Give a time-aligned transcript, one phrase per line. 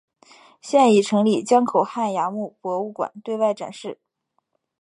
[0.63, 3.99] 现已成立江口汉崖墓博物馆对外展示。